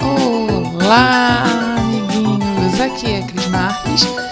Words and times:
Olá, 0.00 1.42
amiguinhos! 1.78 2.80
Aqui 2.80 3.14
é 3.14 3.22
Cris 3.22 3.46
Marques 3.48 4.29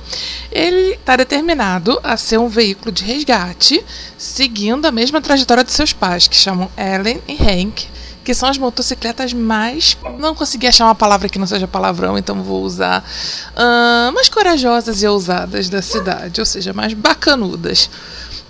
Ele 0.50 0.94
está 0.94 1.16
determinado 1.16 1.98
a 2.02 2.16
ser 2.16 2.38
um 2.38 2.48
veículo 2.48 2.92
de 2.92 3.04
resgate, 3.04 3.84
seguindo 4.16 4.86
a 4.86 4.92
mesma 4.92 5.20
trajetória 5.20 5.64
de 5.64 5.72
seus 5.72 5.92
pais, 5.92 6.28
que 6.28 6.36
chamam 6.36 6.70
Ellen 6.76 7.22
e 7.26 7.34
Hank, 7.34 7.86
que 8.24 8.34
são 8.34 8.48
as 8.48 8.58
motocicletas 8.58 9.32
mais. 9.32 9.96
Não 10.18 10.34
consegui 10.34 10.66
achar 10.66 10.84
uma 10.84 10.94
palavra 10.94 11.28
que 11.28 11.38
não 11.38 11.46
seja 11.46 11.66
palavrão, 11.66 12.16
então 12.16 12.42
vou 12.42 12.62
usar. 12.62 13.04
Uh, 13.52 14.12
mais 14.12 14.28
corajosas 14.28 15.02
e 15.02 15.06
ousadas 15.06 15.68
da 15.68 15.82
cidade, 15.82 16.40
ou 16.40 16.46
seja, 16.46 16.72
mais 16.72 16.94
bacanudas. 16.94 17.90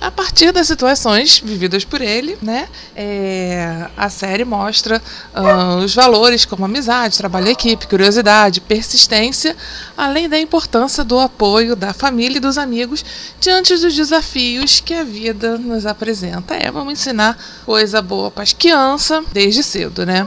A 0.02 0.10
partir 0.10 0.50
das 0.50 0.66
situações 0.66 1.38
vividas 1.38 1.84
por 1.84 2.00
ele, 2.00 2.36
né, 2.42 2.68
é, 2.96 3.86
a 3.96 4.10
série 4.10 4.44
mostra 4.44 5.00
uh, 5.32 5.76
os 5.76 5.94
valores 5.94 6.44
como 6.44 6.64
amizade, 6.64 7.16
trabalho 7.16 7.46
em 7.46 7.52
equipe, 7.52 7.86
curiosidade, 7.86 8.60
persistência, 8.60 9.56
além 9.96 10.28
da 10.28 10.36
importância 10.36 11.04
do 11.04 11.20
apoio 11.20 11.76
da 11.76 11.94
família 11.94 12.38
e 12.38 12.40
dos 12.40 12.58
amigos 12.58 13.04
diante 13.40 13.76
dos 13.76 13.94
desafios 13.94 14.80
que 14.80 14.92
a 14.92 15.04
vida 15.04 15.56
nos 15.56 15.86
apresenta. 15.86 16.56
É, 16.56 16.68
vamos 16.68 16.94
ensinar 16.94 17.38
coisa 17.64 18.02
boa 18.02 18.28
para 18.28 18.42
as 18.42 18.52
crianças 18.52 19.24
desde 19.32 19.62
cedo, 19.62 20.04
né? 20.04 20.26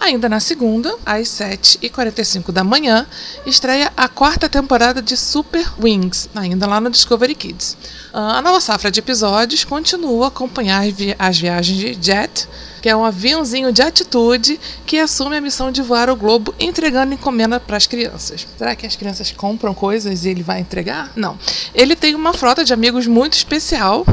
Ainda 0.00 0.28
na 0.28 0.40
segunda, 0.40 0.94
às 1.04 1.28
7h45 1.28 2.50
da 2.50 2.64
manhã, 2.64 3.06
estreia 3.46 3.92
a 3.96 4.08
quarta 4.08 4.48
temporada 4.48 5.00
de 5.00 5.16
Super 5.16 5.64
Wings, 5.80 6.28
ainda 6.34 6.66
lá 6.66 6.80
no 6.80 6.90
Discovery 6.90 7.34
Kids. 7.34 7.76
A 8.12 8.40
nova 8.42 8.60
safra 8.60 8.90
de 8.90 8.98
episódios 8.98 9.62
continua 9.62 10.24
a 10.24 10.28
acompanhar 10.28 10.82
as 11.18 11.38
viagens 11.38 11.78
de 11.78 11.98
Jet, 12.00 12.48
que 12.80 12.88
é 12.88 12.96
um 12.96 13.04
aviãozinho 13.04 13.72
de 13.72 13.82
atitude 13.82 14.58
que 14.86 14.98
assume 14.98 15.36
a 15.36 15.40
missão 15.40 15.70
de 15.70 15.82
voar 15.82 16.10
o 16.10 16.16
globo 16.16 16.54
entregando 16.58 17.14
encomenda 17.14 17.60
para 17.60 17.76
as 17.76 17.86
crianças. 17.86 18.46
Será 18.56 18.74
que 18.74 18.86
as 18.86 18.96
crianças 18.96 19.30
compram 19.32 19.74
coisas 19.74 20.24
e 20.24 20.28
ele 20.30 20.42
vai 20.42 20.60
entregar? 20.60 21.12
Não. 21.14 21.38
Ele 21.74 21.94
tem 21.94 22.14
uma 22.14 22.32
frota 22.32 22.64
de 22.64 22.72
amigos 22.72 23.06
muito 23.06 23.34
especial 23.34 24.04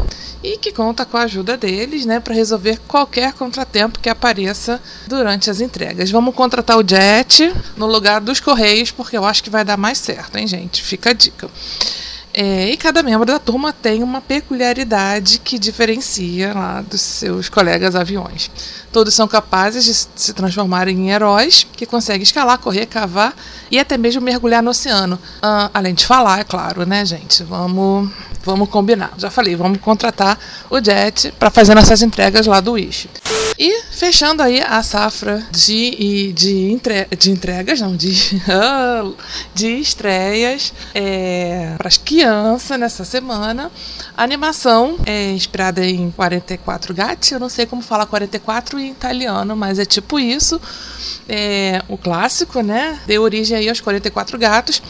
e 0.43 0.57
que 0.57 0.71
conta 0.71 1.05
com 1.05 1.17
a 1.17 1.23
ajuda 1.23 1.57
deles, 1.57 2.05
né, 2.05 2.19
para 2.19 2.33
resolver 2.33 2.79
qualquer 2.87 3.33
contratempo 3.33 3.99
que 3.99 4.09
apareça 4.09 4.81
durante 5.07 5.49
as 5.49 5.59
entregas. 5.59 6.11
Vamos 6.11 6.35
contratar 6.35 6.77
o 6.77 6.87
Jet 6.87 7.53
no 7.75 7.87
lugar 7.87 8.21
dos 8.21 8.39
Correios, 8.39 8.91
porque 8.91 9.17
eu 9.17 9.25
acho 9.25 9.43
que 9.43 9.49
vai 9.49 9.65
dar 9.65 9.77
mais 9.77 9.97
certo, 9.97 10.37
hein, 10.37 10.47
gente? 10.47 10.81
Fica 10.83 11.09
a 11.09 11.13
dica. 11.13 11.49
É, 12.39 12.69
e 12.69 12.77
cada 12.77 13.01
membro 13.01 13.25
da 13.25 13.39
turma 13.39 13.73
tem 13.73 14.03
uma 14.03 14.21
peculiaridade 14.21 15.39
que 15.39 15.57
diferencia 15.57 16.53
lá 16.53 16.81
dos 16.81 17.01
seus 17.01 17.49
colegas 17.49 17.95
aviões. 17.95 18.51
Todos 18.91 19.15
são 19.15 19.27
capazes 19.27 19.85
de 19.85 20.21
se 20.21 20.33
transformar 20.33 20.87
em 20.87 21.09
heróis 21.09 21.65
que 21.75 21.83
conseguem 21.87 22.21
escalar, 22.21 22.59
correr, 22.59 22.85
cavar 22.85 23.33
e 23.71 23.79
até 23.79 23.97
mesmo 23.97 24.21
mergulhar 24.21 24.61
no 24.61 24.69
oceano. 24.69 25.17
Ah, 25.41 25.71
além 25.73 25.95
de 25.95 26.05
falar, 26.05 26.41
é 26.41 26.43
claro, 26.43 26.85
né, 26.85 27.03
gente? 27.03 27.43
Vamos, 27.43 28.07
vamos 28.45 28.69
combinar. 28.69 29.13
Já 29.17 29.31
falei, 29.31 29.55
vamos 29.55 29.79
contratar 29.81 30.37
o 30.69 30.79
Jet 30.79 31.31
para 31.39 31.49
fazer 31.49 31.73
nossas 31.73 32.03
entregas 32.03 32.45
lá 32.45 32.59
do 32.59 32.73
Wish. 32.73 33.09
E 33.59 33.81
fechando 33.91 34.43
aí 34.43 34.61
a 34.61 34.83
safra 34.83 35.43
de, 35.51 36.31
de, 36.31 36.71
entre, 36.71 37.07
de 37.17 37.31
entregas, 37.31 37.81
não, 37.81 37.95
de, 37.95 38.13
de 39.55 39.79
estreias 39.79 40.71
é, 40.93 41.73
para 41.75 41.87
as 41.87 41.97
crianças 41.97 42.79
nessa 42.79 43.03
semana. 43.03 43.71
A 44.15 44.23
animação 44.23 44.99
é 45.07 45.31
inspirada 45.31 45.83
em 45.83 46.11
44 46.11 46.93
Gatti, 46.93 47.33
eu 47.33 47.39
não 47.39 47.49
sei 47.49 47.65
como 47.65 47.81
falar 47.81 48.05
44 48.05 48.79
em 48.79 48.91
italiano, 48.91 49.55
mas 49.55 49.79
é 49.79 49.85
tipo 49.85 50.19
isso. 50.19 50.61
É, 51.27 51.81
o 51.87 51.97
clássico, 51.97 52.61
né? 52.61 52.99
Deu 53.07 53.23
origem 53.23 53.57
aí 53.57 53.69
aos 53.69 53.81
44 53.81 54.37
gatos. 54.37 54.81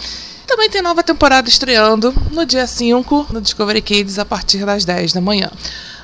Também 0.46 0.70
tem 0.70 0.82
nova 0.82 1.04
temporada 1.04 1.48
estreando 1.48 2.14
no 2.32 2.46
dia 2.46 2.68
5 2.68 3.28
no 3.32 3.42
Discovery 3.42 3.82
Kids 3.82 4.20
a 4.20 4.26
partir 4.26 4.66
das 4.66 4.84
10 4.84 5.14
da 5.14 5.22
manhã. 5.22 5.50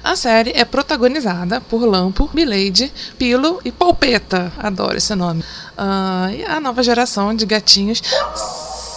A 0.04 0.18
série 0.18 0.52
é 0.54 0.66
protagonizada 0.66 1.62
por 1.62 1.86
Lampo, 1.86 2.30
Milady, 2.34 2.92
Pilo 3.18 3.62
e 3.64 3.72
Polpeta. 3.72 4.52
Adoro 4.58 4.98
esse 4.98 5.16
nome. 5.16 5.42
Uh, 5.78 6.30
e 6.36 6.44
a 6.44 6.60
nova 6.60 6.84
geração 6.84 7.34
de 7.34 7.46
gatinhos 7.46 8.02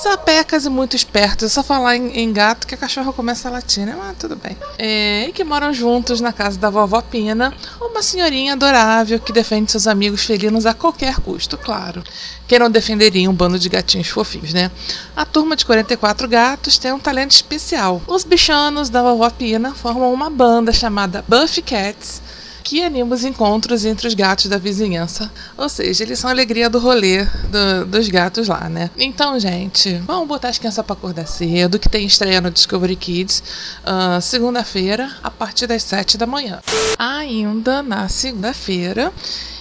sapecas 0.06 0.64
e 0.64 0.70
muito 0.70 0.94
espertos. 0.94 1.46
É 1.46 1.48
só 1.48 1.64
falar 1.64 1.96
em, 1.96 2.16
em, 2.16 2.32
gato 2.32 2.66
que 2.66 2.74
a 2.74 2.78
cachorra 2.78 3.12
começa 3.12 3.48
a 3.48 3.50
latir, 3.50 3.84
né? 3.84 3.96
Mas 3.98 4.16
tudo 4.16 4.36
bem. 4.36 4.56
É, 4.78 5.26
e 5.28 5.32
que 5.32 5.42
moram 5.42 5.72
juntos 5.72 6.20
na 6.20 6.32
casa 6.32 6.56
da 6.56 6.70
vovó 6.70 7.02
Pina, 7.02 7.52
uma 7.80 8.02
senhorinha 8.02 8.52
adorável 8.52 9.18
que 9.18 9.32
defende 9.32 9.72
seus 9.72 9.88
amigos 9.88 10.24
felinos 10.24 10.64
a 10.64 10.72
qualquer 10.72 11.16
custo, 11.16 11.58
claro. 11.58 12.04
Quem 12.46 12.60
não 12.60 12.70
defenderia 12.70 13.28
um 13.28 13.34
bando 13.34 13.58
de 13.58 13.68
gatinhos 13.68 14.06
fofinhos, 14.06 14.54
né? 14.54 14.70
A 15.16 15.24
turma 15.24 15.56
de 15.56 15.66
44 15.66 16.28
gatos 16.28 16.78
tem 16.78 16.92
um 16.92 17.00
talento 17.00 17.32
especial. 17.32 18.00
Os 18.06 18.22
bichanos 18.22 18.88
da 18.88 19.02
vovó 19.02 19.28
Pina 19.30 19.74
formam 19.74 20.12
uma 20.12 20.30
banda 20.30 20.72
chamada 20.72 21.24
Buffy 21.26 21.62
Cats 21.62 22.22
que 22.66 22.82
anima 22.82 23.14
os 23.14 23.24
encontros 23.24 23.84
entre 23.84 24.08
os 24.08 24.14
gatos 24.14 24.46
da 24.46 24.58
vizinhança. 24.58 25.30
Ou 25.56 25.68
seja, 25.68 26.02
eles 26.02 26.18
são 26.18 26.28
a 26.28 26.32
alegria 26.32 26.68
do 26.68 26.80
rolê 26.80 27.24
do, 27.24 27.86
dos 27.86 28.08
gatos 28.08 28.48
lá, 28.48 28.68
né? 28.68 28.90
Então, 28.98 29.38
gente, 29.38 29.94
vamos 30.04 30.26
botar 30.26 30.48
as 30.48 30.58
crianças 30.58 30.84
para 30.84 30.94
acordar 30.94 31.28
cedo, 31.28 31.78
que 31.78 31.88
tem 31.88 32.04
estreia 32.04 32.40
no 32.40 32.50
Discovery 32.50 32.96
Kids, 32.96 33.40
uh, 33.84 34.20
segunda-feira, 34.20 35.08
a 35.22 35.30
partir 35.30 35.68
das 35.68 35.84
7 35.84 36.18
da 36.18 36.26
manhã. 36.26 36.58
Ainda 36.98 37.84
na 37.84 38.08
segunda-feira 38.08 39.12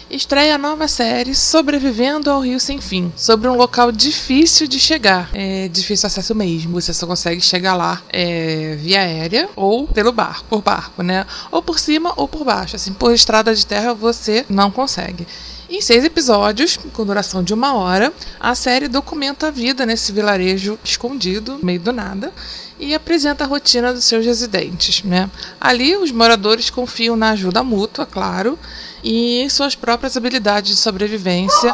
estreia 0.10 0.56
a 0.56 0.58
nova 0.58 0.88
série 0.88 1.34
Sobrevivendo 1.34 2.30
ao 2.30 2.42
Rio 2.42 2.60
Sem 2.60 2.80
Fim, 2.80 3.12
sobre 3.16 3.48
um 3.48 3.56
local 3.56 3.92
difícil 3.92 4.68
de 4.68 4.80
chegar. 4.80 5.30
É 5.34 5.68
difícil 5.68 6.08
acesso 6.08 6.36
mesmo, 6.36 6.80
você 6.80 6.94
só 6.94 7.08
consegue 7.08 7.42
chegar 7.42 7.76
lá 7.76 8.02
é, 8.10 8.76
via 8.80 9.02
aérea 9.02 9.50
ou 9.56 9.88
pelo 9.88 10.12
barco, 10.12 10.46
por 10.50 10.62
barco, 10.62 11.02
né? 11.02 11.26
Ou 11.52 11.62
por 11.62 11.80
cima 11.80 12.14
ou 12.16 12.28
por 12.28 12.44
baixo. 12.44 12.76
Assim, 12.76 12.94
por 12.94 13.14
estrada 13.14 13.54
de 13.54 13.66
terra 13.66 13.94
você 13.94 14.46
não 14.50 14.70
consegue. 14.72 15.28
Em 15.68 15.82
seis 15.82 16.04
episódios, 16.04 16.78
com 16.78 17.06
duração 17.06 17.44
de 17.44 17.52
uma 17.52 17.74
hora, 17.74 18.14
a 18.40 18.54
série 18.54 18.88
documenta 18.88 19.48
a 19.48 19.52
vida 19.52 19.84
nesse 19.84 20.12
vilarejo 20.12 20.78
escondido, 20.84 21.60
meio 21.64 21.80
do 21.80 21.92
nada, 21.92 22.32
e 22.80 22.94
apresenta 22.94 23.44
a 23.44 23.48
rotina 23.48 23.92
dos 23.92 24.06
seus 24.06 24.24
residentes. 24.24 25.04
Né? 25.04 25.28
Ali, 25.60 25.98
os 25.98 26.12
moradores 26.12 26.70
confiam 26.70 27.16
na 27.16 27.32
ajuda 27.32 27.64
mútua, 27.64 28.06
claro, 28.06 28.60
e 29.06 29.48
suas 29.52 29.76
próprias 29.76 30.18
habilidades 30.18 30.76
de 30.76 30.82
sobrevivência 30.82 31.74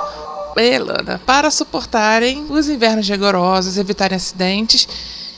Elana, 0.58 1.22
para 1.26 1.50
suportarem 1.50 2.46
os 2.50 2.68
invernos 2.68 3.08
rigorosos, 3.08 3.78
evitarem 3.78 4.18
acidentes 4.18 4.86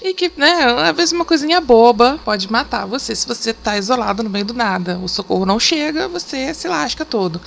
e 0.02 0.12
que, 0.12 0.32
né, 0.36 0.66
às 0.90 0.96
vezes 0.96 1.12
uma 1.14 1.24
coisinha 1.24 1.62
boba 1.62 2.20
pode 2.26 2.52
matar 2.52 2.88
você 2.88 3.16
se 3.16 3.28
você 3.28 3.52
está 3.52 3.78
isolado 3.78 4.24
no 4.24 4.30
meio 4.30 4.44
do 4.44 4.54
nada. 4.56 5.00
O 5.04 5.08
socorro 5.08 5.46
não 5.46 5.60
chega, 5.60 6.08
você 6.08 6.52
se 6.54 6.68
lasca 6.68 7.06
todo. 7.06 7.40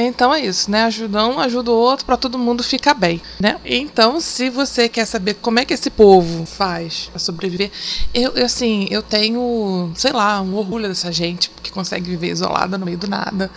Então 0.00 0.32
é 0.32 0.40
isso, 0.40 0.70
né? 0.70 0.84
Ajuda 0.84 1.26
um, 1.26 1.40
ajuda 1.40 1.70
o 1.70 1.74
outro 1.74 2.06
para 2.06 2.16
todo 2.16 2.38
mundo 2.38 2.62
ficar 2.62 2.94
bem, 2.94 3.20
né? 3.40 3.58
Então, 3.64 4.20
se 4.20 4.48
você 4.48 4.88
quer 4.88 5.04
saber 5.04 5.34
como 5.34 5.58
é 5.58 5.64
que 5.64 5.74
esse 5.74 5.90
povo 5.90 6.46
faz 6.46 7.08
para 7.10 7.18
sobreviver, 7.18 7.70
eu, 8.14 8.32
eu, 8.32 8.46
assim, 8.46 8.86
eu 8.90 9.02
tenho, 9.02 9.90
sei 9.96 10.12
lá, 10.12 10.40
um 10.40 10.54
orgulho 10.54 10.88
dessa 10.88 11.10
gente 11.10 11.50
que 11.62 11.72
consegue 11.72 12.10
viver 12.10 12.28
isolada 12.28 12.78
no 12.78 12.86
meio 12.86 12.98
do 12.98 13.08
nada 13.08 13.50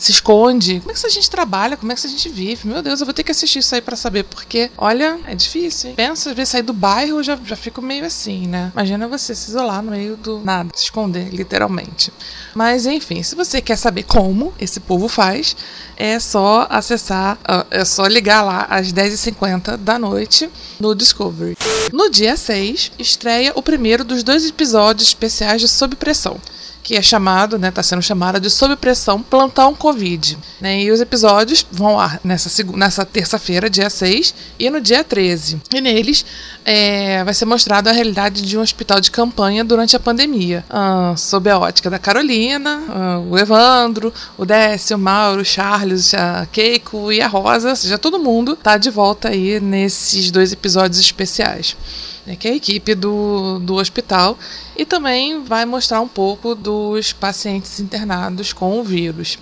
se 0.00 0.12
esconde. 0.12 0.80
Como 0.80 0.90
é 0.90 0.94
que 0.94 1.06
a 1.06 1.10
gente 1.10 1.30
trabalha? 1.30 1.76
Como 1.76 1.92
é 1.92 1.94
que 1.94 2.06
a 2.06 2.10
gente 2.10 2.28
vive? 2.30 2.66
Meu 2.66 2.82
Deus, 2.82 3.00
eu 3.00 3.06
vou 3.06 3.12
ter 3.12 3.22
que 3.22 3.30
assistir 3.30 3.58
isso 3.58 3.74
aí 3.74 3.82
para 3.82 3.96
saber, 3.96 4.24
porque, 4.24 4.70
olha, 4.78 5.20
é 5.26 5.34
difícil, 5.34 5.90
hein? 5.90 5.96
Pensa, 5.96 6.30
às 6.30 6.36
vezes, 6.36 6.48
sair 6.48 6.62
do 6.62 6.72
bairro, 6.72 7.22
já, 7.22 7.38
já 7.44 7.54
fico 7.54 7.82
meio 7.82 8.06
assim, 8.06 8.46
né? 8.46 8.72
Imagina 8.72 9.06
você 9.06 9.34
se 9.34 9.50
isolar 9.50 9.82
no 9.82 9.90
meio 9.90 10.16
do 10.16 10.40
nada, 10.40 10.70
se 10.74 10.84
esconder, 10.84 11.28
literalmente. 11.28 12.10
Mas, 12.54 12.86
enfim, 12.86 13.22
se 13.22 13.34
você 13.34 13.60
quer 13.60 13.76
saber 13.76 14.04
como 14.04 14.54
esse 14.58 14.80
povo 14.80 15.06
faz, 15.06 15.54
é 15.98 16.18
só 16.18 16.66
acessar, 16.70 17.38
é 17.70 17.84
só 17.84 18.06
ligar 18.06 18.42
lá 18.42 18.66
às 18.70 18.90
10h50 18.90 19.76
da 19.76 19.98
noite 19.98 20.48
no 20.80 20.94
Discovery. 20.94 21.58
No 21.92 22.08
dia 22.08 22.38
6, 22.38 22.92
estreia 22.98 23.52
o 23.54 23.62
primeiro 23.62 24.02
dos 24.02 24.22
dois 24.22 24.46
episódios 24.48 25.08
especiais 25.08 25.60
de 25.60 25.68
Sob 25.68 25.94
Pressão 25.94 26.40
que 26.82 26.96
é 26.96 27.02
chamado, 27.02 27.58
né, 27.58 27.68
está 27.68 27.82
sendo 27.82 28.02
chamada 28.02 28.40
de 28.40 28.50
Sob 28.50 28.74
Pressão 28.76 29.22
Plantão 29.22 29.74
Covid. 29.74 30.38
Né, 30.60 30.82
e 30.82 30.90
os 30.90 31.00
episódios 31.00 31.66
vão 31.70 31.96
lá 31.96 32.18
nessa, 32.24 32.64
nessa 32.74 33.04
terça-feira, 33.04 33.70
dia 33.70 33.90
6, 33.90 34.34
e 34.58 34.70
no 34.70 34.80
dia 34.80 35.04
13. 35.04 35.60
E 35.74 35.80
neles 35.80 36.24
é, 36.64 37.22
vai 37.24 37.34
ser 37.34 37.44
mostrado 37.44 37.88
a 37.88 37.92
realidade 37.92 38.42
de 38.42 38.58
um 38.58 38.60
hospital 38.60 39.00
de 39.00 39.10
campanha 39.10 39.64
durante 39.64 39.96
a 39.96 40.00
pandemia, 40.00 40.64
ah, 40.68 41.14
sob 41.16 41.48
a 41.50 41.58
ótica 41.58 41.90
da 41.90 41.98
Carolina, 41.98 42.82
ah, 42.88 43.18
o 43.20 43.38
Evandro, 43.38 44.12
o 44.36 44.44
Décio, 44.44 44.96
o 44.96 45.00
Mauro, 45.00 45.42
o 45.42 45.44
Charles, 45.44 46.14
a 46.14 46.46
Keiko 46.50 47.12
e 47.12 47.20
a 47.20 47.28
Rosa, 47.28 47.70
ou 47.70 47.76
seja, 47.76 47.98
todo 47.98 48.18
mundo 48.18 48.52
está 48.52 48.76
de 48.76 48.90
volta 48.90 49.28
aí 49.28 49.60
nesses 49.60 50.30
dois 50.30 50.52
episódios 50.52 51.00
especiais 51.00 51.76
né, 52.30 52.36
que 52.36 52.46
é 52.46 52.52
a 52.52 52.54
equipe 52.54 52.94
do, 52.94 53.58
do 53.58 53.74
hospital, 53.74 54.38
e 54.76 54.86
também 54.86 55.42
vai 55.42 55.66
mostrar 55.66 56.00
um 56.00 56.06
pouco 56.06 56.54
dos 56.54 57.12
pacientes 57.12 57.80
internados 57.80 58.52
com 58.52 58.78
o 58.78 58.84
vírus. 58.84 59.36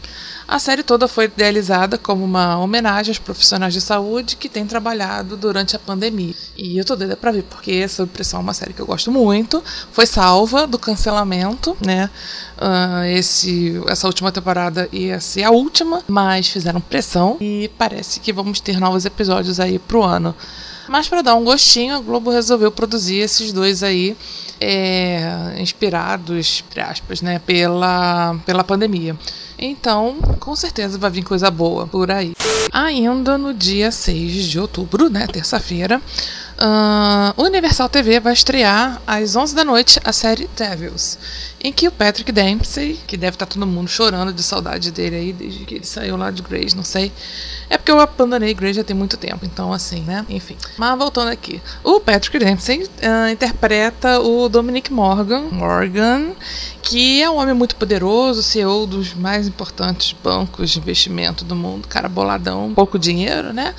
A 0.46 0.58
série 0.58 0.82
toda 0.82 1.06
foi 1.06 1.26
idealizada 1.26 1.98
como 1.98 2.24
uma 2.24 2.58
homenagem 2.58 3.10
aos 3.10 3.18
profissionais 3.18 3.74
de 3.74 3.82
saúde 3.82 4.36
que 4.36 4.48
têm 4.48 4.66
trabalhado 4.66 5.36
durante 5.36 5.76
a 5.76 5.78
pandemia. 5.78 6.34
E 6.56 6.78
eu 6.78 6.84
tô 6.86 6.96
doida 6.96 7.14
pra 7.14 7.30
ver, 7.30 7.42
porque 7.42 7.86
Sob 7.86 8.10
Pressão 8.10 8.40
é 8.40 8.42
uma 8.42 8.54
série 8.54 8.72
que 8.72 8.80
eu 8.80 8.86
gosto 8.86 9.12
muito. 9.12 9.62
Foi 9.92 10.06
salva 10.06 10.66
do 10.66 10.78
cancelamento, 10.78 11.76
né? 11.84 12.08
Uh, 12.56 13.04
esse, 13.14 13.78
essa 13.88 14.06
última 14.06 14.32
temporada 14.32 14.88
ia 14.90 15.20
ser 15.20 15.44
a 15.44 15.50
última, 15.50 16.02
mas 16.08 16.48
fizeram 16.48 16.80
pressão 16.80 17.36
e 17.38 17.70
parece 17.76 18.18
que 18.18 18.32
vamos 18.32 18.58
ter 18.58 18.80
novos 18.80 19.04
episódios 19.04 19.60
aí 19.60 19.78
pro 19.78 20.02
ano. 20.02 20.34
Mas 20.88 21.08
para 21.08 21.22
dar 21.22 21.34
um 21.34 21.44
gostinho, 21.44 21.94
a 21.94 22.00
Globo 22.00 22.30
resolveu 22.30 22.72
produzir 22.72 23.16
esses 23.16 23.52
dois 23.52 23.82
aí, 23.82 24.16
é, 24.60 25.54
inspirados, 25.58 26.64
entre 26.66 26.80
aspas, 26.80 27.22
né, 27.22 27.38
pela, 27.40 28.36
pela 28.46 28.64
pandemia. 28.64 29.16
Então, 29.58 30.16
com 30.38 30.54
certeza 30.56 30.98
vai 30.98 31.10
vir 31.10 31.24
coisa 31.24 31.50
boa 31.50 31.86
por 31.86 32.10
aí. 32.10 32.32
Ainda 32.72 33.36
no 33.36 33.52
dia 33.52 33.90
6 33.90 34.44
de 34.44 34.58
outubro, 34.58 35.10
né, 35.10 35.26
terça-feira, 35.26 36.00
uh, 36.58 37.42
Universal 37.42 37.88
TV 37.88 38.20
vai 38.20 38.32
estrear 38.32 39.00
às 39.06 39.36
11 39.36 39.54
da 39.54 39.64
noite 39.64 40.00
a 40.04 40.12
série 40.12 40.48
Devils, 40.56 41.18
em 41.62 41.72
que 41.72 41.88
o 41.88 41.92
Patrick 41.92 42.30
Dempsey, 42.32 42.98
que 43.06 43.16
deve 43.16 43.34
estar 43.34 43.46
todo 43.46 43.66
mundo 43.66 43.88
chorando 43.88 44.32
de 44.32 44.42
saudade 44.42 44.90
dele 44.90 45.16
aí 45.16 45.32
desde 45.32 45.64
que 45.64 45.76
ele 45.76 45.86
saiu 45.86 46.16
lá 46.16 46.30
de 46.30 46.42
Grace, 46.42 46.76
não 46.76 46.84
sei. 46.84 47.12
É 47.70 47.76
porque 47.76 47.92
eu 47.92 48.00
abandonei 48.00 48.54
Grace 48.54 48.74
já 48.74 48.84
tem 48.84 48.96
muito 48.96 49.16
tempo, 49.16 49.44
então 49.44 49.72
assim, 49.72 50.00
né? 50.02 50.24
Enfim. 50.28 50.56
Mas 50.76 50.98
voltando 50.98 51.28
aqui. 51.28 51.60
O 51.82 52.00
Patrick 52.00 52.38
Dempsey 52.38 52.82
uh, 52.82 53.30
interpreta 53.30 54.20
o 54.20 54.48
Dominic 54.48 54.92
Morgan, 54.92 55.48
Morgan, 55.50 56.32
que 56.82 57.22
é 57.22 57.28
um 57.28 57.36
homem 57.36 57.54
muito 57.54 57.76
poderoso, 57.76 58.42
CEO 58.42 58.86
dos 58.86 59.14
mais 59.14 59.46
importantes 59.46 60.14
bancos 60.22 60.70
de 60.70 60.78
investimento 60.78 61.44
do 61.44 61.54
mundo, 61.54 61.86
cara 61.88 62.08
boladão, 62.08 62.72
pouco 62.74 62.98
dinheiro, 62.98 63.52
né? 63.52 63.74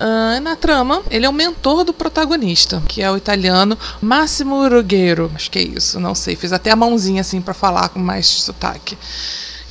Uh, 0.00 0.40
na 0.40 0.56
trama, 0.56 1.02
ele 1.10 1.26
é 1.26 1.28
o 1.28 1.32
mentor 1.32 1.84
do 1.84 1.92
protagonista, 1.92 2.82
que 2.88 3.02
é 3.02 3.10
o 3.10 3.18
italiano 3.18 3.78
Massimo 4.00 4.66
Ruggero. 4.66 5.30
Acho 5.34 5.50
que 5.50 5.58
é 5.58 5.62
isso, 5.62 6.00
não 6.00 6.14
sei. 6.14 6.34
Fiz 6.34 6.54
até 6.54 6.70
a 6.70 6.76
mãozinha 6.76 7.20
assim 7.20 7.38
para 7.38 7.52
falar 7.52 7.90
com 7.90 7.98
mais 7.98 8.26
sotaque. 8.26 8.96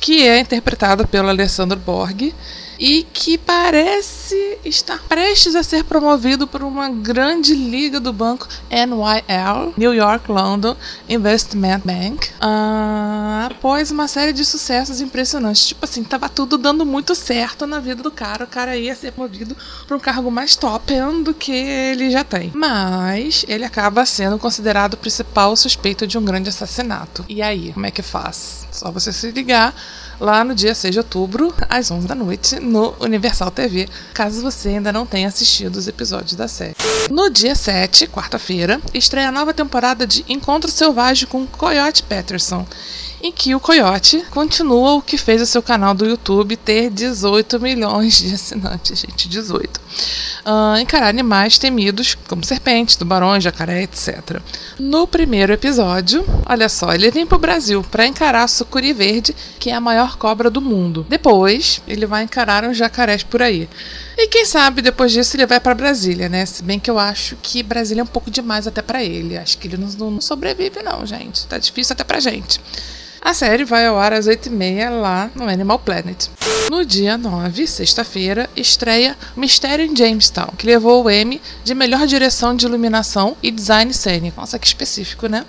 Que 0.00 0.28
é 0.28 0.38
interpretado 0.38 1.04
pelo 1.08 1.28
Alessandro 1.28 1.76
Borghi 1.78 2.32
e 2.80 3.02
que 3.12 3.36
parece 3.36 4.58
estar 4.64 4.98
prestes 5.06 5.54
a 5.54 5.62
ser 5.62 5.84
promovido 5.84 6.46
por 6.46 6.62
uma 6.62 6.88
grande 6.88 7.54
liga 7.54 8.00
do 8.00 8.10
banco 8.10 8.48
NYL, 8.70 9.74
New 9.76 9.92
York 9.92 10.32
London 10.32 10.74
Investment 11.06 11.82
Bank, 11.84 12.30
uh, 12.40 13.46
após 13.50 13.90
uma 13.90 14.08
série 14.08 14.32
de 14.32 14.46
sucessos 14.46 15.02
impressionantes. 15.02 15.66
Tipo 15.66 15.84
assim, 15.84 16.02
tava 16.02 16.28
tudo 16.30 16.56
dando 16.56 16.86
muito 16.86 17.14
certo 17.14 17.66
na 17.66 17.80
vida 17.80 18.02
do 18.02 18.10
cara, 18.10 18.44
o 18.44 18.48
cara 18.48 18.74
ia 18.74 18.94
ser 18.94 19.12
promovido 19.12 19.54
para 19.86 19.96
um 19.96 20.00
cargo 20.00 20.30
mais 20.30 20.56
top 20.56 20.80
do 21.22 21.34
que 21.34 21.52
ele 21.52 22.10
já 22.10 22.24
tem. 22.24 22.50
Mas 22.54 23.44
ele 23.46 23.64
acaba 23.64 24.06
sendo 24.06 24.38
considerado 24.38 24.94
o 24.94 24.96
principal 24.96 25.54
suspeito 25.54 26.06
de 26.06 26.16
um 26.16 26.24
grande 26.24 26.48
assassinato. 26.48 27.26
E 27.28 27.42
aí, 27.42 27.74
como 27.74 27.84
é 27.84 27.90
que 27.90 28.00
faz? 28.00 28.66
Só 28.72 28.90
você 28.90 29.12
se 29.12 29.30
ligar 29.32 29.74
lá 30.20 30.44
no 30.44 30.54
dia 30.54 30.74
6 30.74 30.92
de 30.92 30.98
outubro, 30.98 31.52
às 31.68 31.90
11 31.90 32.06
da 32.06 32.14
noite, 32.14 32.60
no 32.60 32.94
Universal 33.00 33.50
TV, 33.50 33.88
caso 34.12 34.42
você 34.42 34.68
ainda 34.68 34.92
não 34.92 35.06
tenha 35.06 35.26
assistido 35.26 35.76
os 35.76 35.88
episódios 35.88 36.34
da 36.34 36.46
série. 36.46 36.76
No 37.10 37.30
dia 37.30 37.54
7, 37.54 38.06
quarta-feira, 38.06 38.80
estreia 38.92 39.28
a 39.28 39.32
nova 39.32 39.54
temporada 39.54 40.06
de 40.06 40.24
Encontro 40.28 40.70
Selvagem 40.70 41.26
com 41.26 41.46
Coyote 41.46 42.02
Peterson 42.02 42.66
em 43.22 43.30
que 43.30 43.54
o 43.54 43.60
Coyote 43.60 44.24
continua 44.30 44.94
o 44.94 45.02
que 45.02 45.18
fez 45.18 45.42
o 45.42 45.46
seu 45.46 45.62
canal 45.62 45.94
do 45.94 46.06
YouTube 46.06 46.56
ter 46.56 46.90
18 46.90 47.60
milhões 47.60 48.18
de 48.18 48.34
assinantes, 48.34 49.00
gente, 49.00 49.28
18. 49.28 49.80
uh, 50.46 50.78
encarar 50.80 51.08
animais 51.08 51.58
temidos, 51.58 52.16
como 52.28 52.44
serpentes, 52.44 52.96
tubarões, 52.96 53.44
jacaré, 53.44 53.82
etc. 53.82 54.40
No 54.78 55.06
primeiro 55.06 55.52
episódio, 55.52 56.24
olha 56.46 56.68
só, 56.68 56.92
ele 56.94 57.10
vem 57.10 57.26
para 57.26 57.36
o 57.36 57.40
Brasil 57.40 57.84
para 57.90 58.06
encarar 58.06 58.44
a 58.44 58.48
sucuri 58.48 58.92
verde, 58.92 59.34
que 59.58 59.70
é 59.70 59.74
a 59.74 59.80
maior 59.80 60.16
cobra 60.16 60.50
do 60.50 60.60
mundo. 60.60 61.06
Depois, 61.08 61.82
ele 61.86 62.06
vai 62.06 62.22
encarar 62.22 62.64
uns 62.64 62.76
jacarés 62.76 63.22
por 63.22 63.42
aí. 63.42 63.68
E 64.16 64.28
quem 64.28 64.44
sabe 64.44 64.82
depois 64.82 65.12
disso 65.12 65.36
ele 65.36 65.46
vai 65.46 65.60
para 65.60 65.74
Brasília, 65.74 66.28
né? 66.28 66.44
Se 66.44 66.62
bem 66.62 66.78
que 66.78 66.90
eu 66.90 66.98
acho 66.98 67.36
que 67.42 67.62
Brasília 67.62 68.02
é 68.02 68.04
um 68.04 68.06
pouco 68.06 68.30
demais 68.30 68.66
até 68.66 68.82
para 68.82 69.02
ele. 69.02 69.36
Acho 69.36 69.56
que 69.58 69.68
ele 69.68 69.76
não, 69.76 70.10
não 70.10 70.20
sobrevive, 70.20 70.82
não, 70.82 71.06
gente. 71.06 71.46
Tá 71.46 71.58
difícil 71.58 71.94
até 71.94 72.04
pra 72.04 72.20
gente. 72.20 72.60
A 73.22 73.34
série 73.34 73.64
vai 73.64 73.86
ao 73.86 73.98
ar 73.98 74.14
às 74.14 74.26
8h30 74.26 74.88
lá 74.90 75.30
no 75.34 75.46
Animal 75.46 75.78
Planet. 75.78 76.28
No 76.70 76.84
dia 76.86 77.18
9, 77.18 77.66
sexta-feira, 77.66 78.48
estreia 78.56 79.16
Mistério 79.36 79.84
em 79.84 79.94
Jamestown, 79.94 80.54
que 80.56 80.66
levou 80.66 81.04
o 81.04 81.10
Emmy 81.10 81.40
de 81.62 81.74
melhor 81.74 82.06
direção 82.06 82.56
de 82.56 82.64
iluminação 82.64 83.36
e 83.42 83.50
design 83.50 83.92
cênico. 83.92 84.40
Nossa, 84.40 84.58
que 84.58 84.66
específico, 84.66 85.26
né? 85.26 85.44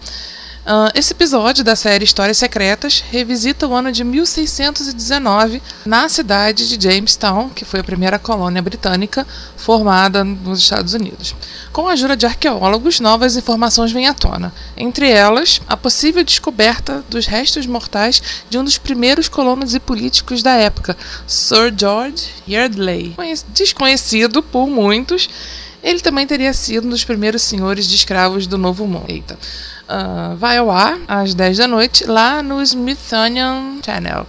Uh, 0.62 0.94
esse 0.94 1.12
episódio 1.12 1.64
da 1.64 1.76
série 1.76 2.06
Histórias 2.06 2.38
Secretas 2.38 3.04
revisita 3.10 3.66
o 3.66 3.74
ano 3.74 3.92
de 3.92 4.04
1619 4.04 5.60
na 5.84 6.08
cidade 6.08 6.70
de 6.70 6.80
Jamestown, 6.80 7.50
que 7.50 7.66
foi 7.66 7.80
a 7.80 7.84
primeira 7.84 8.20
colônia 8.20 8.62
britânica 8.62 9.26
formada 9.58 10.24
nos 10.24 10.60
Estados 10.60 10.94
Unidos. 10.94 11.36
Com 11.74 11.88
a 11.88 11.94
ajuda 11.94 12.16
de 12.16 12.28
arqueólogos, 12.28 13.00
novas 13.00 13.36
informações 13.36 13.92
vêm 13.92 14.08
à 14.08 14.14
tona. 14.14 14.54
Entre 14.78 15.10
elas, 15.10 15.60
a 15.68 15.76
possível 15.76 16.24
descoberta 16.24 17.04
dos 17.10 17.26
restos 17.26 17.66
mortais 17.66 18.22
de 18.48 18.60
um 18.60 18.64
dos 18.64 18.78
primeiros 18.78 19.28
colonos 19.28 19.74
e 19.74 19.80
políticos 19.80 20.44
da 20.44 20.54
época, 20.54 20.96
Sir 21.26 21.74
George 21.76 22.28
Yeardley. 22.48 23.16
Desconhecido 23.48 24.44
por 24.44 24.68
muitos, 24.68 25.28
ele 25.82 26.02
também 26.02 26.28
teria 26.28 26.54
sido 26.54 26.86
um 26.86 26.92
dos 26.92 27.04
primeiros 27.04 27.42
senhores 27.42 27.88
de 27.88 27.96
escravos 27.96 28.46
do 28.46 28.60
Novo 28.60 28.86
Mundo. 28.86 29.06
Eita 29.08 29.40
uh, 29.92 30.36
vai 30.38 30.58
ao 30.58 30.72
ar 30.72 30.98
às 31.08 31.34
10 31.34 31.58
da 31.58 31.68
noite 31.68 32.06
lá 32.06 32.42
no 32.42 32.62
Smithsonian 32.62 33.80
Channel. 33.86 34.28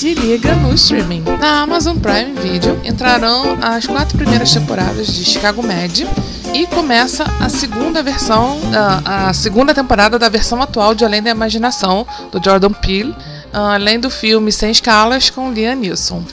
Se 0.00 0.14
liga 0.14 0.54
no 0.54 0.72
streaming. 0.74 1.24
Na 1.40 1.62
Amazon 1.62 1.98
Prime 1.98 2.32
Video 2.40 2.80
entrarão 2.84 3.58
as 3.60 3.86
quatro 3.86 4.16
primeiras 4.16 4.52
temporadas 4.52 5.06
de 5.08 5.24
Chicago 5.24 5.62
Med 5.62 6.06
e 6.54 6.66
começa 6.66 7.24
a 7.38 7.48
segunda 7.48 8.02
versão, 8.02 8.58
a, 9.04 9.32
segunda 9.34 9.74
temporada 9.74 10.18
da 10.18 10.28
versão 10.28 10.62
atual 10.62 10.94
de 10.94 11.04
Além 11.04 11.22
da 11.22 11.30
Imaginação 11.30 12.06
do 12.32 12.42
Jordan 12.42 12.72
Peele, 12.72 13.14
ah, 13.52 13.74
além 13.74 14.00
do 14.00 14.08
filme 14.08 14.50
Sem 14.50 14.70
Escalas 14.70 15.28
com 15.28 15.52
Liam 15.52 15.76
Neeson. 15.76 16.24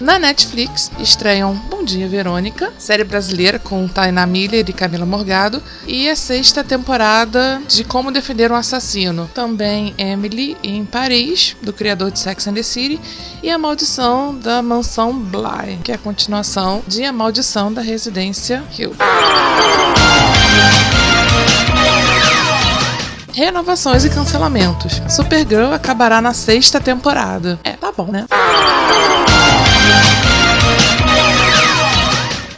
Na 0.00 0.18
Netflix 0.18 0.90
estreiam 0.98 1.54
Bom 1.70 1.84
Dia 1.84 2.08
Verônica, 2.08 2.72
série 2.78 3.04
brasileira 3.04 3.58
com 3.58 3.86
Tainá 3.86 4.26
Miller 4.26 4.64
e 4.68 4.72
Camila 4.72 5.06
Morgado, 5.06 5.62
e 5.86 6.08
a 6.08 6.16
sexta 6.16 6.64
temporada 6.64 7.62
de 7.68 7.84
Como 7.84 8.10
Defender 8.10 8.50
um 8.50 8.56
Assassino. 8.56 9.30
Também 9.34 9.94
Emily 9.96 10.56
em 10.62 10.84
Paris, 10.84 11.56
do 11.62 11.72
criador 11.72 12.10
de 12.10 12.18
Sex 12.18 12.46
and 12.46 12.54
the 12.54 12.62
City, 12.62 13.00
e 13.42 13.50
A 13.50 13.58
Maldição 13.58 14.34
da 14.34 14.62
Mansão 14.62 15.16
Bly, 15.16 15.78
que 15.84 15.92
é 15.92 15.94
a 15.94 15.98
continuação 15.98 16.82
de 16.86 17.04
A 17.04 17.12
Maldição 17.12 17.72
da 17.72 17.82
Residência 17.82 18.64
Hill. 18.76 18.96
Renovações 23.34 24.04
e 24.04 24.10
cancelamentos. 24.10 25.00
Supergirl 25.08 25.72
acabará 25.72 26.20
na 26.20 26.34
sexta 26.34 26.80
temporada. 26.80 27.58
É, 27.64 27.72
tá 27.72 27.90
bom, 27.90 28.06
né? 28.06 28.26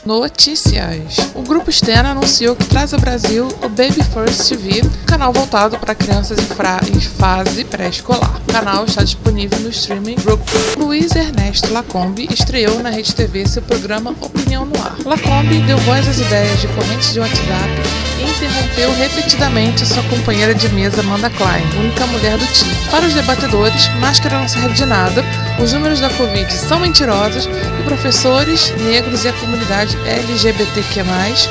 Notícias. 0.05 1.17
O 1.35 1.43
grupo 1.43 1.73
Stena 1.73 2.11
anunciou 2.11 2.55
que 2.55 2.67
traz 2.67 2.93
ao 2.93 3.01
Brasil 3.01 3.49
o 3.63 3.69
Baby 3.71 4.03
First 4.13 4.49
TV, 4.49 4.83
canal 5.07 5.33
voltado 5.33 5.79
para 5.79 5.95
crianças 5.95 6.39
em, 6.39 7.01
fase 7.01 7.65
pré-escolar. 7.65 8.39
O 8.47 8.53
canal 8.53 8.85
está 8.85 9.03
disponível 9.03 9.59
no 9.61 9.71
streaming 9.71 10.17
Roku. 10.17 10.45
Luiz 10.79 11.17
Ernesto 11.17 11.73
Lacombe 11.73 12.29
estreou 12.31 12.81
na 12.81 12.91
Rede 12.91 13.15
TV 13.15 13.47
seu 13.49 13.63
programa 13.63 14.15
Opinião 14.21 14.67
no 14.67 14.77
Ar. 14.79 14.97
Lacombe 15.07 15.61
deu 15.61 15.79
voz 15.79 16.07
às 16.07 16.19
ideias 16.19 16.61
de 16.61 16.69
correntes 16.69 17.13
de 17.13 17.21
WhatsApp 17.21 18.05
e 18.19 18.31
interrompeu 18.31 18.95
repetidamente 18.95 19.87
sua 19.87 20.03
companheira 20.05 20.55
de 20.55 20.69
mesa 20.69 21.01
Amanda 21.01 21.31
Klein, 21.31 21.65
única 21.79 22.07
mulher 22.07 22.37
do 22.37 22.47
time. 22.47 22.75
Para 22.91 23.07
os 23.07 23.15
debatedores, 23.15 23.89
máscara 24.01 24.39
não 24.39 24.49
serve 24.49 24.75
de 24.75 24.85
nada, 24.85 25.25
os 25.61 25.73
números 25.73 26.01
da 26.01 26.11
Covid 26.11 26.53
são 26.53 26.81
mentirosos 26.81 27.47
e 27.47 27.83
professores, 27.85 28.71
negros 28.83 29.25
e 29.25 29.29
a 29.29 29.33
comunidade 29.35 29.97
LGBTQ+, 30.07 31.05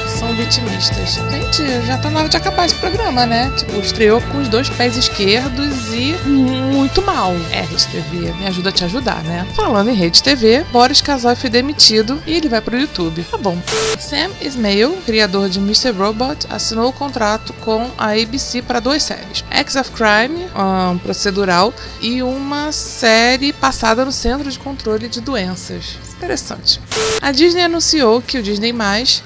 são 0.08 0.34
vitimistas. 0.36 1.20
Gente, 1.32 1.86
já 1.86 1.98
tá 1.98 2.10
na 2.10 2.20
hora 2.20 2.30
de 2.30 2.38
acabar 2.38 2.66
esse 2.66 2.76
programa, 2.76 3.26
né? 3.26 3.52
Tipo, 3.58 3.80
estreou 3.80 4.22
com 4.22 4.40
os 4.40 4.48
dois 4.48 4.70
pés 4.70 4.98
esquerdos 4.98 5.94
e 5.94 6.14
muito 6.28 7.02
mal. 7.02 7.34
É, 7.52 7.62
Rede 7.62 7.88
TV, 7.88 8.34
me 8.34 8.48
ajuda 8.48 8.70
a 8.70 8.72
te 8.72 8.84
ajudar, 8.86 9.24
né? 9.24 9.48
Falando 9.56 9.90
em 9.90 9.96
Rede 9.96 10.22
TV, 10.22 10.66
Boris 10.72 11.02
Casal 11.02 11.36
foi 11.36 11.50
demitido 11.50 12.22
e 12.28 12.34
ele 12.34 12.50
vai 12.50 12.62
pro 12.62 12.78
YouTube. 12.78 13.24
Tá 13.24 13.38
bom. 13.38 13.58
Sam 14.00 14.32
Ismail, 14.42 14.98
criador 15.06 15.50
de 15.50 15.60
Mr. 15.60 15.92
Robot, 15.92 16.48
assinou 16.50 16.90
o 16.90 16.94
contrato 16.94 17.54
com 17.62 17.90
a 17.98 18.12
ABC 18.12 18.62
para 18.62 18.80
duas 18.80 19.04
séries. 19.04 19.44
Acts 19.50 19.76
of 19.76 19.92
Crime, 19.92 20.48
um 20.94 20.98
procedural, 20.98 21.74
e 22.02 22.22
uma 22.22 22.72
série 22.72 23.54
passada 23.54 23.93
no 23.96 24.12
Centro 24.12 24.50
de 24.50 24.58
Controle 24.58 25.08
de 25.08 25.22
Doenças. 25.22 25.98
Interessante. 26.18 26.80
A 27.22 27.32
Disney 27.32 27.64
anunciou 27.64 28.22
que 28.22 28.38
o 28.38 28.44
Disney+, 28.44 28.74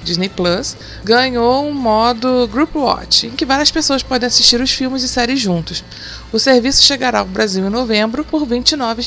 Disney 0.04 0.30
Plus, 0.30 0.76
ganhou 1.04 1.66
um 1.66 1.74
modo 1.74 2.48
Group 2.52 2.76
Watch, 2.76 3.28
em 3.28 3.32
que 3.32 3.46
várias 3.46 3.72
pessoas 3.72 4.04
podem 4.04 4.28
assistir 4.28 4.60
os 4.60 4.72
filmes 4.72 5.04
e 5.04 5.08
séries 5.08 5.40
juntos. 5.40 5.84
O 6.32 6.40
serviço 6.40 6.84
chegará 6.84 7.20
ao 7.20 7.26
Brasil 7.26 7.66
em 7.66 7.70
novembro 7.70 8.24
por 8.24 8.42
R$ 8.42 8.48
29, 8.50 9.04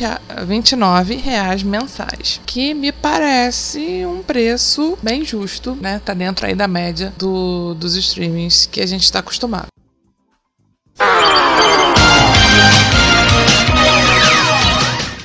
29 0.47 1.17
reais 1.17 1.63
mensais, 1.63 2.41
que 2.47 2.73
me 2.73 2.93
parece 2.93 4.05
um 4.07 4.23
preço 4.23 4.99
bem 5.03 5.25
justo, 5.25 5.77
né? 5.81 6.01
Tá 6.05 6.15
dentro 6.15 6.47
aí 6.47 6.55
da 6.55 6.67
média 6.67 7.13
do, 7.19 7.75
dos 7.75 7.95
streamings 7.95 8.67
que 8.67 8.81
a 8.81 8.87
gente 8.87 9.05
está 9.05 9.19
acostumado. 9.19 9.70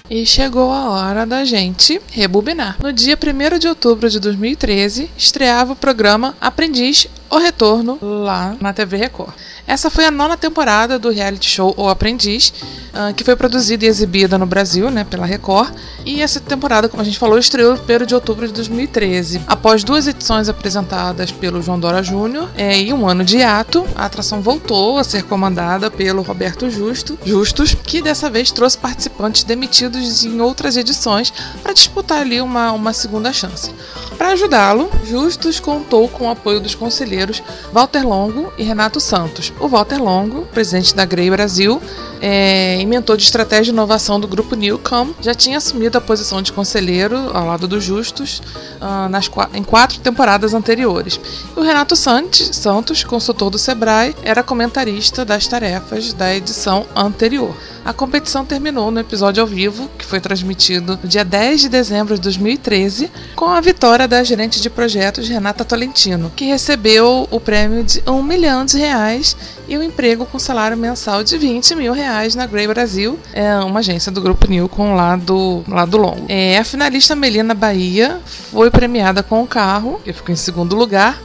E 0.09 0.23
chegou 0.23 0.71
a 0.71 0.89
hora 0.89 1.25
da 1.25 1.43
gente 1.43 1.99
rebobinar. 2.11 2.77
No 2.79 2.93
dia 2.93 3.17
1 3.17 3.57
de 3.57 3.67
outubro 3.67 4.07
de 4.07 4.19
2013, 4.19 5.09
estreava 5.17 5.73
o 5.73 5.75
programa 5.75 6.35
Aprendiz 6.39 7.07
O 7.27 7.37
Retorno 7.37 7.97
lá 8.01 8.55
na 8.61 8.71
TV 8.71 8.97
Record. 8.97 9.33
Essa 9.67 9.89
foi 9.89 10.05
a 10.05 10.11
nona 10.11 10.37
temporada 10.37 10.99
do 10.99 11.09
reality 11.09 11.49
show 11.49 11.73
O 11.75 11.89
Aprendiz, 11.89 12.53
uh, 12.93 13.13
que 13.13 13.23
foi 13.23 13.35
produzida 13.35 13.85
e 13.85 13.87
exibida 13.87 14.37
no 14.37 14.45
Brasil, 14.45 14.91
né, 14.91 15.03
pela 15.03 15.25
Record. 15.25 15.73
E 16.05 16.21
essa 16.21 16.39
temporada, 16.39 16.87
como 16.87 17.01
a 17.01 17.05
gente 17.05 17.17
falou, 17.17 17.39
estreou 17.39 17.75
no 17.75 17.81
1 17.81 18.05
de 18.05 18.13
outubro 18.13 18.45
de 18.47 18.53
2013. 18.53 19.41
Após 19.47 19.83
duas 19.83 20.05
edições 20.07 20.47
apresentadas 20.47 21.31
pelo 21.31 21.61
João 21.63 21.79
Dora 21.79 22.03
Júnior 22.03 22.47
é, 22.55 22.79
e 22.79 22.93
um 22.93 23.07
ano 23.07 23.23
de 23.23 23.41
ato, 23.41 23.85
a 23.95 24.05
atração 24.05 24.39
voltou 24.39 24.99
a 24.99 25.03
ser 25.03 25.23
comandada 25.23 25.89
pelo 25.89 26.21
Roberto 26.21 26.69
Justo, 26.69 27.17
Justus, 27.25 27.73
que 27.73 28.03
dessa 28.03 28.29
vez 28.29 28.51
trouxe 28.51 28.77
participantes 28.77 29.43
demitidos 29.43 30.23
em 30.23 30.39
outras 30.41 30.77
edições 30.77 31.33
para 31.63 31.73
disputar 31.73 32.21
ali 32.21 32.39
uma, 32.39 32.71
uma 32.71 32.93
segunda 32.93 33.33
chance. 33.33 33.73
Para 34.17 34.29
ajudá-lo, 34.29 34.89
Justus 35.03 35.59
contou 35.59 36.07
com 36.07 36.27
o 36.27 36.29
apoio 36.29 36.59
dos 36.59 36.75
conselheiros 36.75 37.41
Walter 37.73 38.07
Longo 38.07 38.53
e 38.57 38.63
Renato 38.63 38.99
Santos. 38.99 39.51
O 39.59 39.67
Walter 39.67 40.01
Longo, 40.01 40.45
presidente 40.47 40.95
da 40.95 41.05
Grey 41.05 41.29
Brasil, 41.29 41.81
é, 42.21 42.81
inventor 42.81 43.17
de 43.17 43.23
estratégia 43.23 43.65
de 43.65 43.69
inovação 43.71 44.19
do 44.19 44.27
grupo 44.27 44.55
Newcom, 44.55 45.09
já 45.21 45.33
tinha 45.33 45.57
assumido 45.57 45.97
a 45.97 46.01
posição 46.01 46.41
de 46.41 46.51
conselheiro 46.51 47.15
ao 47.33 47.45
lado 47.45 47.67
do 47.67 47.79
Justus 47.79 48.41
uh, 48.81 49.09
nas, 49.09 49.29
em 49.53 49.63
quatro 49.63 49.99
temporadas 49.99 50.53
anteriores. 50.53 51.19
E 51.55 51.59
o 51.59 51.63
Renato 51.63 51.95
Santos, 51.95 52.49
Santos, 52.53 53.03
consultor 53.03 53.49
do 53.49 53.57
Sebrae, 53.57 54.15
era 54.23 54.43
comentarista 54.43 55.23
das 55.23 55.47
tarefas 55.47 56.13
da 56.13 56.35
edição 56.35 56.85
anterior. 56.95 57.55
A 57.85 57.93
competição 57.93 58.43
terminou 58.43 58.89
no 58.89 58.99
episódio 58.99 59.41
ao 59.41 59.47
vivo, 59.47 59.87
que 59.95 60.03
foi 60.03 60.19
transmitido 60.19 60.97
no 61.03 61.07
dia 61.07 61.23
10 61.23 61.61
de 61.61 61.69
dezembro 61.69 62.15
de 62.15 62.21
2013, 62.21 63.11
com 63.35 63.45
a 63.45 63.61
vitória 63.61 64.07
da 64.07 64.23
gerente 64.23 64.59
de 64.59 64.71
projetos 64.71 65.29
Renata 65.29 65.63
Tolentino, 65.63 66.31
que 66.35 66.45
recebeu 66.45 67.27
o 67.29 67.39
prêmio 67.39 67.83
de 67.83 68.01
um 68.07 68.23
milhão 68.23 68.65
de 68.65 68.79
reais 68.79 69.37
e 69.67 69.77
um 69.77 69.83
emprego 69.83 70.25
com 70.25 70.39
salário 70.39 70.75
mensal 70.75 71.23
de 71.23 71.37
20 71.37 71.75
mil 71.75 71.93
reais 71.93 72.33
na 72.33 72.47
Grey 72.47 72.67
Brasil, 72.67 73.19
é 73.31 73.55
uma 73.57 73.81
agência 73.81 74.11
do 74.11 74.19
grupo 74.19 74.49
Nilcon 74.49 74.95
lá 74.95 75.15
do, 75.15 75.63
lá 75.67 75.83
Longo. 75.83 76.25
É, 76.27 76.57
a 76.57 76.63
finalista 76.63 77.15
Melina 77.15 77.53
Bahia 77.53 78.19
foi 78.51 78.71
premiada 78.71 79.21
com 79.21 79.41
o 79.41 79.43
um 79.43 79.47
carro, 79.47 80.01
que 80.03 80.11
ficou 80.11 80.33
em 80.33 80.35
segundo 80.35 80.75
lugar, 80.75 81.21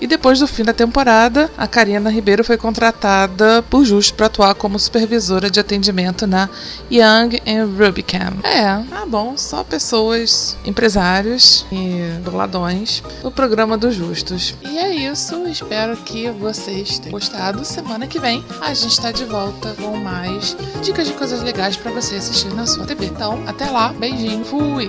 E 0.00 0.06
depois 0.06 0.38
do 0.38 0.46
fim 0.46 0.64
da 0.64 0.72
temporada, 0.72 1.50
a 1.56 1.66
Karina 1.66 2.10
Ribeiro 2.10 2.44
foi 2.44 2.56
contratada 2.56 3.62
por 3.70 3.84
Justo 3.84 4.14
para 4.14 4.26
atuar 4.26 4.54
como 4.54 4.78
supervisora 4.78 5.50
de 5.50 5.60
atendimento 5.60 6.26
na 6.26 6.48
Young 6.90 7.40
and 7.46 7.66
Rubicam. 7.76 8.34
É, 8.42 8.64
ah 8.66 9.04
bom, 9.06 9.36
só 9.36 9.62
pessoas, 9.64 10.56
empresários 10.64 11.66
e 11.70 12.20
doladões 12.22 13.02
no 13.22 13.30
programa 13.30 13.76
dos 13.76 13.94
Justos. 13.94 14.54
E 14.62 14.78
é 14.78 14.94
isso, 14.94 15.46
espero 15.46 15.96
que 15.98 16.30
vocês 16.30 16.98
tenham 16.98 17.12
gostado. 17.12 17.64
Semana 17.64 18.06
que 18.06 18.18
vem 18.18 18.44
a 18.60 18.74
gente 18.74 18.92
está 18.92 19.12
de 19.12 19.24
volta 19.24 19.74
com 19.80 19.96
mais 19.96 20.56
dicas 20.82 21.06
de 21.06 21.14
coisas 21.14 21.42
legais 21.42 21.76
para 21.76 21.90
você 21.92 22.16
assistir 22.16 22.52
na 22.54 22.66
sua 22.66 22.84
TV. 22.84 23.06
Então, 23.06 23.42
até 23.46 23.66
lá, 23.66 23.88
beijinho, 23.92 24.44
fui! 24.44 24.88